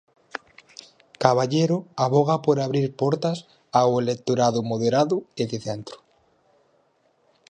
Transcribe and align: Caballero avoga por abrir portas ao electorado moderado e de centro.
Caballero 1.23 1.77
avoga 2.05 2.35
por 2.45 2.57
abrir 2.65 2.87
portas 3.01 3.37
ao 3.79 3.89
electorado 4.03 4.59
moderado 4.71 5.17
e 5.41 5.43
de 5.51 5.57
centro. 5.67 5.97